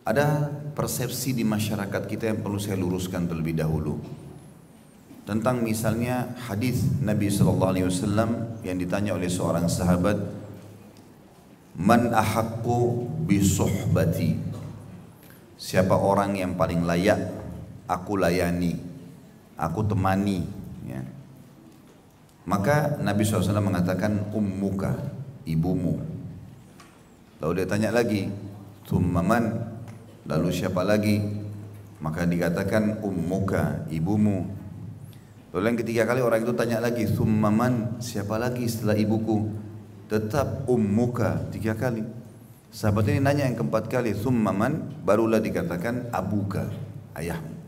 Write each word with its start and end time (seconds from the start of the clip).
Ada 0.00 0.48
persepsi 0.72 1.36
di 1.36 1.44
masyarakat 1.44 2.02
kita 2.08 2.32
yang 2.32 2.40
perlu 2.40 2.56
saya 2.56 2.80
luruskan 2.80 3.28
terlebih 3.28 3.60
dahulu 3.60 4.00
tentang 5.30 5.62
misalnya 5.62 6.34
hadis 6.50 6.82
Nabi 6.98 7.30
Shallallahu 7.30 7.70
Alaihi 7.70 7.86
Wasallam 7.86 8.30
yang 8.66 8.74
ditanya 8.82 9.14
oleh 9.14 9.30
seorang 9.30 9.70
sahabat, 9.70 10.18
man 11.78 12.10
ahakku 12.10 13.06
bisuhbati, 13.30 14.34
siapa 15.54 15.94
orang 15.94 16.34
yang 16.34 16.58
paling 16.58 16.82
layak 16.82 17.30
aku 17.86 18.18
layani, 18.18 18.74
aku 19.54 19.86
temani, 19.86 20.42
ya. 20.82 21.02
Maka 22.50 22.98
Nabi 22.98 23.22
SAW 23.22 23.62
mengatakan 23.62 24.34
ummuka, 24.34 24.98
ibumu. 25.46 26.02
Lalu 27.38 27.62
dia 27.62 27.66
tanya 27.70 27.94
lagi, 27.94 28.26
tummaman, 28.82 29.69
Lalu 30.30 30.48
siapa 30.54 30.86
lagi? 30.86 31.18
Maka 31.98 32.22
dikatakan 32.22 33.02
ummuka, 33.02 33.84
ibumu. 33.90 34.46
Lalu 35.50 35.64
yang 35.66 35.78
ketiga 35.82 36.02
kali 36.06 36.22
orang 36.22 36.46
itu 36.46 36.54
tanya 36.54 36.78
lagi, 36.78 37.10
summaman, 37.10 37.98
siapa 37.98 38.38
lagi 38.38 38.62
setelah 38.70 38.94
ibuku? 38.94 39.50
Tetap 40.06 40.70
ummuka, 40.70 41.50
tiga 41.50 41.74
kali. 41.74 42.06
Sahabat 42.70 43.10
ini 43.10 43.18
nanya 43.18 43.50
yang 43.50 43.58
keempat 43.58 43.90
kali, 43.90 44.14
summaman, 44.14 45.02
barulah 45.02 45.42
dikatakan 45.42 46.14
abuka, 46.14 46.70
ayahmu. 47.18 47.58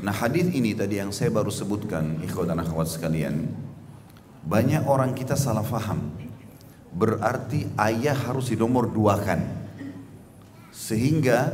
Nah 0.00 0.16
hadis 0.16 0.48
ini 0.48 0.72
tadi 0.72 0.96
yang 0.96 1.12
saya 1.12 1.28
baru 1.28 1.52
sebutkan, 1.52 2.24
ikhwan 2.24 2.48
dan 2.48 2.64
akhwat 2.64 2.88
sekalian, 2.88 3.52
banyak 4.48 4.88
orang 4.88 5.12
kita 5.12 5.36
salah 5.36 5.62
faham. 5.62 6.16
Berarti 6.96 7.68
ayah 7.76 8.16
harus 8.16 8.48
dinomor 8.48 8.88
duakan. 8.88 9.61
Sehingga 10.72 11.52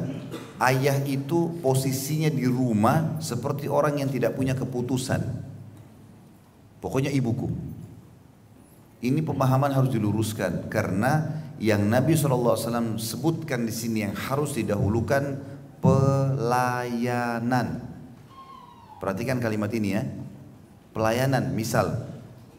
ayah 0.62 1.02
itu 1.02 1.58
posisinya 1.58 2.30
di 2.30 2.46
rumah 2.46 3.18
seperti 3.18 3.66
orang 3.66 3.98
yang 3.98 4.08
tidak 4.08 4.38
punya 4.38 4.54
keputusan. 4.54 5.20
Pokoknya 6.78 7.10
ibuku. 7.10 7.50
Ini 8.98 9.22
pemahaman 9.22 9.74
harus 9.74 9.94
diluruskan 9.94 10.70
karena 10.70 11.42
yang 11.58 11.86
Nabi 11.86 12.14
SAW 12.14 12.98
sebutkan 12.98 13.66
di 13.66 13.74
sini 13.74 14.06
yang 14.06 14.14
harus 14.14 14.54
didahulukan 14.54 15.38
pelayanan. 15.82 17.82
Perhatikan 18.98 19.38
kalimat 19.38 19.70
ini 19.70 19.94
ya. 19.94 20.02
Pelayanan, 20.90 21.54
misal 21.54 22.10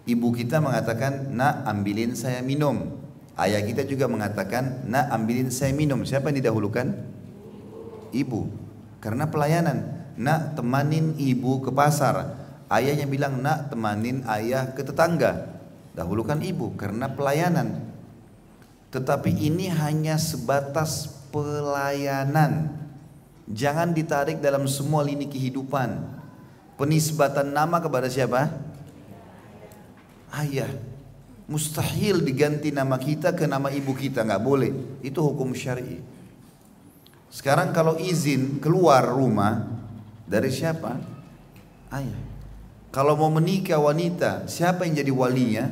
ibu 0.07 0.31
kita 0.31 0.63
mengatakan, 0.63 1.35
"Nak, 1.35 1.67
ambilin 1.67 2.15
saya 2.15 2.39
minum." 2.39 2.95
Ayah 3.39 3.63
kita 3.63 3.87
juga 3.87 4.11
mengatakan, 4.11 4.83
nak 4.91 5.15
ambilin 5.15 5.47
saya 5.47 5.71
minum. 5.71 6.03
Siapa 6.03 6.27
yang 6.27 6.43
didahulukan? 6.43 6.91
Ibu. 8.11 8.41
Karena 8.99 9.31
pelayanan. 9.31 10.11
Nak 10.19 10.59
temanin 10.59 11.15
ibu 11.15 11.63
ke 11.63 11.71
pasar. 11.71 12.35
Ayahnya 12.67 13.07
bilang, 13.07 13.39
nak 13.39 13.71
temanin 13.71 14.27
ayah 14.27 14.75
ke 14.75 14.83
tetangga. 14.83 15.55
Dahulukan 15.95 16.43
ibu 16.43 16.75
karena 16.75 17.07
pelayanan. 17.15 17.79
Tetapi 18.91 19.31
ini 19.31 19.71
hanya 19.71 20.19
sebatas 20.19 21.07
pelayanan. 21.31 22.75
Jangan 23.47 23.95
ditarik 23.95 24.43
dalam 24.43 24.67
semua 24.67 25.01
lini 25.07 25.31
kehidupan. 25.31 25.95
Penisbatan 26.75 27.55
nama 27.55 27.79
kepada 27.79 28.11
siapa? 28.11 28.51
Ayah. 30.27 30.98
Mustahil 31.49 32.21
diganti 32.21 32.69
nama 32.69 33.01
kita 33.01 33.33
ke 33.33 33.49
nama 33.49 33.73
ibu 33.73 33.97
kita, 33.97 34.21
nggak 34.21 34.43
boleh. 34.45 35.01
Itu 35.01 35.25
hukum 35.25 35.49
syari. 35.57 35.97
Sekarang 37.33 37.73
kalau 37.73 37.97
izin 37.97 38.61
keluar 38.61 39.09
rumah 39.09 39.65
dari 40.29 40.53
siapa? 40.53 41.01
Ayah. 41.89 42.21
Kalau 42.93 43.17
mau 43.17 43.33
menikah 43.33 43.81
wanita, 43.81 44.45
siapa 44.45 44.85
yang 44.85 45.01
jadi 45.01 45.09
walinya? 45.13 45.65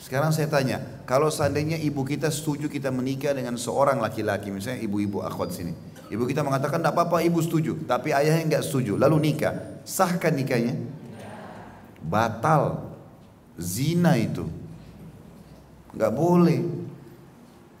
Sekarang 0.00 0.32
saya 0.32 0.48
tanya, 0.52 0.80
kalau 1.08 1.32
seandainya 1.32 1.80
ibu 1.80 2.04
kita 2.04 2.28
setuju 2.28 2.68
kita 2.68 2.92
menikah 2.92 3.32
dengan 3.32 3.56
seorang 3.56 4.00
laki-laki, 4.00 4.52
misalnya 4.52 4.84
ibu-ibu 4.84 5.24
akhwat 5.24 5.56
sini. 5.56 5.72
Ibu 6.12 6.28
kita 6.28 6.44
mengatakan, 6.44 6.84
tidak 6.84 6.92
apa-apa 6.92 7.24
ibu 7.24 7.40
setuju, 7.40 7.88
tapi 7.88 8.12
ayahnya 8.12 8.56
nggak 8.56 8.64
setuju, 8.64 9.00
lalu 9.00 9.32
nikah. 9.32 9.80
Sahkan 9.84 10.36
nikahnya? 10.36 10.76
Batal 12.04 12.93
Zina 13.54 14.18
itu. 14.18 14.46
Nggak 15.94 16.12
boleh. 16.14 16.60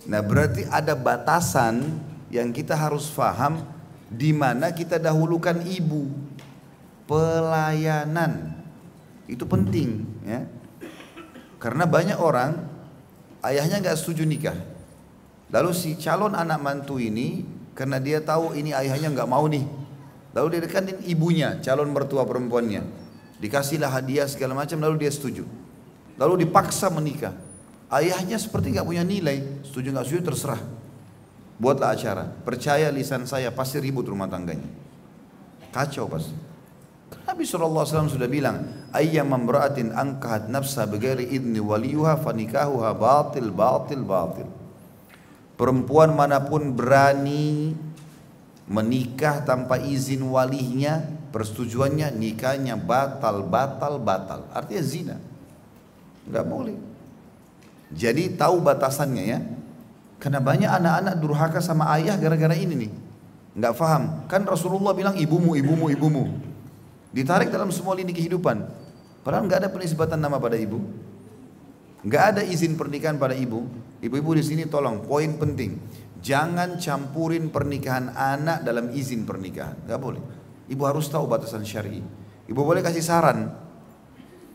Nah 0.06 0.20
berarti 0.22 0.68
ada 0.70 0.94
batasan 0.94 1.98
yang 2.30 2.54
kita 2.54 2.78
harus 2.78 3.10
faham 3.10 3.62
di 4.06 4.30
mana 4.30 4.70
kita 4.70 5.02
dahulukan 5.02 5.58
ibu. 5.66 6.06
Pelayanan. 7.04 8.54
Itu 9.26 9.44
penting 9.48 10.04
ya. 10.24 10.46
Karena 11.58 11.88
banyak 11.88 12.20
orang 12.20 12.60
ayahnya 13.40 13.80
nggak 13.80 13.98
setuju 13.98 14.28
nikah. 14.28 14.56
Lalu 15.48 15.70
si 15.72 15.96
calon 15.96 16.36
anak 16.36 16.60
mantu 16.60 17.00
ini 17.00 17.44
karena 17.72 17.98
dia 17.98 18.22
tahu 18.22 18.54
ini 18.54 18.70
ayahnya 18.76 19.10
nggak 19.10 19.30
mau 19.30 19.44
nih. 19.48 19.64
Lalu 20.34 20.46
dia 20.58 20.60
dekatin 20.66 20.98
ibunya, 21.06 21.62
calon 21.62 21.94
mertua 21.94 22.26
perempuannya. 22.26 22.82
Dikasihlah 23.38 23.90
hadiah 23.90 24.26
segala 24.26 24.54
macam 24.58 24.82
lalu 24.82 25.06
dia 25.06 25.12
setuju. 25.14 25.46
Lalu 26.14 26.46
dipaksa 26.46 26.90
menikah. 26.90 27.34
Ayahnya 27.90 28.38
seperti 28.38 28.74
nggak 28.74 28.86
punya 28.86 29.04
nilai, 29.06 29.62
setuju 29.66 29.94
nggak 29.94 30.06
setuju 30.06 30.22
terserah. 30.34 30.62
Buatlah 31.58 31.94
acara. 31.94 32.24
Percaya 32.26 32.90
lisan 32.90 33.26
saya 33.26 33.54
pasti 33.54 33.78
ribut 33.78 34.06
rumah 34.06 34.26
tangganya. 34.26 34.66
Kacau 35.70 36.10
pasti. 36.10 36.34
Nabi 37.24 37.46
SAW 37.46 38.10
sudah 38.10 38.26
bilang, 38.26 38.90
Ayyam 38.90 39.30
memberaatin 39.30 39.94
angkahat 39.94 40.50
nafsa 40.50 40.86
begari 40.86 41.30
idni 41.30 41.62
waliyuha 41.62 42.18
fanikahuha 42.18 42.90
batil 42.94 43.54
batil 43.54 44.02
batil. 44.02 44.48
Perempuan 45.54 46.18
mana 46.18 46.42
pun 46.42 46.74
berani 46.74 47.78
menikah 48.66 49.46
tanpa 49.46 49.78
izin 49.78 50.26
walinya, 50.26 50.98
persetujuannya, 51.30 52.10
nikahnya 52.10 52.74
batal, 52.74 53.46
batal, 53.46 54.02
batal. 54.02 54.50
Artinya 54.50 54.82
zina 54.82 55.16
nggak 56.28 56.44
boleh. 56.46 56.76
Jadi 57.94 58.34
tahu 58.34 58.64
batasannya 58.64 59.24
ya. 59.24 59.40
Karena 60.18 60.40
banyak 60.40 60.70
anak-anak 60.70 61.14
durhaka 61.20 61.60
sama 61.60 61.92
ayah 62.00 62.16
gara-gara 62.16 62.56
ini 62.56 62.88
nih. 62.88 62.92
Nggak 63.54 63.74
paham. 63.76 64.02
Kan 64.26 64.42
Rasulullah 64.48 64.96
bilang 64.96 65.14
ibumu, 65.14 65.52
ibumu, 65.54 65.92
ibumu. 65.92 66.24
Ditarik 67.14 67.52
dalam 67.52 67.68
semua 67.70 67.94
lini 67.94 68.10
kehidupan. 68.10 68.64
Padahal 69.22 69.46
nggak 69.46 69.60
ada 69.64 69.70
penisbatan 69.70 70.18
nama 70.18 70.40
pada 70.40 70.56
ibu. 70.58 70.80
Nggak 72.04 72.24
ada 72.34 72.42
izin 72.44 72.76
pernikahan 72.76 73.16
pada 73.16 73.32
ibu. 73.32 73.64
Ibu-ibu 74.04 74.36
di 74.36 74.44
sini 74.44 74.64
tolong, 74.68 75.04
poin 75.06 75.32
penting. 75.40 75.80
Jangan 76.20 76.80
campurin 76.80 77.48
pernikahan 77.48 78.12
anak 78.12 78.64
dalam 78.64 78.92
izin 78.92 79.24
pernikahan. 79.24 79.76
Nggak 79.88 80.00
boleh. 80.00 80.22
Ibu 80.68 80.82
harus 80.84 81.08
tahu 81.08 81.28
batasan 81.28 81.64
syari. 81.64 82.00
Ibu 82.44 82.60
boleh 82.60 82.84
kasih 82.84 83.00
saran, 83.00 83.48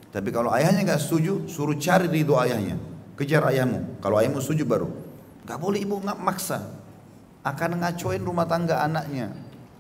tapi 0.09 0.33
kalau 0.33 0.49
ayahnya 0.49 0.81
nggak 0.85 1.01
setuju, 1.01 1.45
suruh 1.45 1.77
cari 1.77 2.09
ridho 2.09 2.33
ayahnya. 2.41 2.81
Kejar 3.13 3.45
ayahmu. 3.45 4.01
Kalau 4.01 4.17
ayahmu 4.17 4.41
setuju 4.41 4.65
baru. 4.65 4.89
Gak 5.45 5.59
boleh 5.61 5.85
ibu 5.85 6.01
nggak 6.01 6.17
maksa. 6.17 6.65
Akan 7.45 7.77
ngacoin 7.77 8.21
rumah 8.21 8.49
tangga 8.49 8.81
anaknya. 8.81 9.29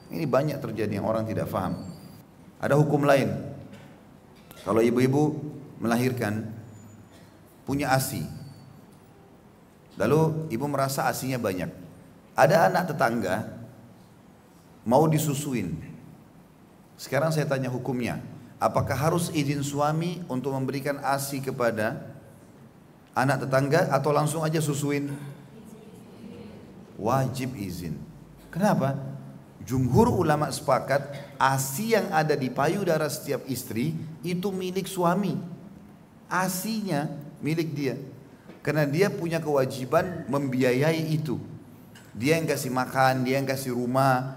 Ini 0.09 0.25
banyak 0.25 0.57
terjadi 0.61 1.01
yang 1.01 1.09
orang 1.09 1.25
tidak 1.25 1.49
paham. 1.49 1.81
Ada 2.61 2.77
hukum 2.77 3.05
lain. 3.05 3.29
Kalau 4.61 4.83
ibu-ibu 4.83 5.33
melahirkan 5.81 6.45
punya 7.65 7.89
ASI. 7.93 8.25
Lalu 9.97 10.51
ibu 10.53 10.65
merasa 10.69 11.09
asinya 11.09 11.41
banyak. 11.41 11.69
Ada 12.37 12.69
anak 12.69 12.93
tetangga 12.93 13.49
mau 14.85 15.09
disusuin. 15.09 15.73
Sekarang 16.99 17.31
saya 17.31 17.47
tanya 17.47 17.71
hukumnya. 17.71 18.19
Apakah 18.59 18.99
harus 18.99 19.31
izin 19.31 19.63
suami 19.63 20.19
untuk 20.27 20.51
memberikan 20.51 20.99
ASI 20.99 21.39
kepada 21.39 22.11
anak 23.15 23.47
tetangga 23.47 23.87
atau 23.87 24.11
langsung 24.11 24.43
aja 24.43 24.59
susuin? 24.59 25.15
Wajib 26.99 27.55
izin. 27.55 27.95
Kenapa? 28.51 28.99
Jumhur 29.63 30.11
ulama 30.11 30.51
sepakat 30.51 31.07
ASI 31.39 31.95
yang 31.95 32.11
ada 32.11 32.35
di 32.35 32.51
payudara 32.51 33.07
setiap 33.07 33.47
istri 33.47 33.95
itu 34.27 34.51
milik 34.51 34.91
suami. 34.91 35.39
ASInya 36.27 37.07
milik 37.39 37.71
dia. 37.71 37.95
Karena 38.59 38.83
dia 38.83 39.07
punya 39.07 39.39
kewajiban 39.39 40.27
membiayai 40.27 41.15
itu. 41.15 41.39
Dia 42.11 42.35
yang 42.35 42.49
kasih 42.51 42.75
makan, 42.75 43.23
dia 43.23 43.39
yang 43.39 43.47
kasih 43.47 43.71
rumah. 43.71 44.35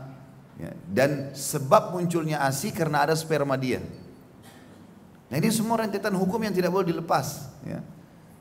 Ya, 0.62 0.70
dan 0.86 1.34
sebab 1.34 1.90
munculnya 1.90 2.38
ASI 2.46 2.70
karena 2.70 3.02
ada 3.02 3.18
sperma 3.18 3.58
dia. 3.58 3.82
Nah 5.32 5.40
ini 5.40 5.48
semua 5.48 5.80
rentetan 5.80 6.12
hukum 6.12 6.36
yang 6.44 6.52
tidak 6.52 6.68
boleh 6.68 6.92
dilepas. 6.92 7.48
Ya. 7.64 7.80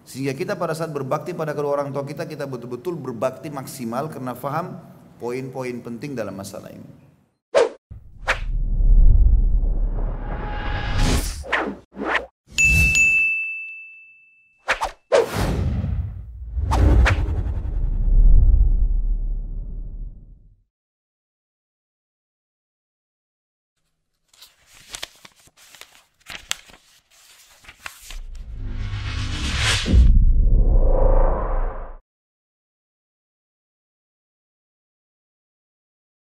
Sehingga 0.03 0.35
kita 0.35 0.59
pada 0.59 0.75
saat 0.75 0.91
berbakti 0.91 1.31
pada 1.31 1.55
kedua 1.55 1.79
orang 1.79 1.87
tua 1.95 2.03
kita, 2.03 2.27
kita 2.27 2.43
betul-betul 2.43 2.99
berbakti 2.99 3.47
maksimal 3.47 4.11
karena 4.11 4.35
faham 4.35 4.75
poin-poin 5.15 5.79
penting 5.79 6.19
dalam 6.19 6.35
masalah 6.35 6.67
ini. 6.67 7.10